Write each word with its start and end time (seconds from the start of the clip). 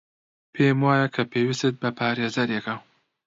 پێم 0.53 0.77
وایە 0.85 1.07
کە 1.15 1.23
پێویستت 1.31 1.75
بە 1.81 1.89
پارێزەرێکە. 1.97 2.75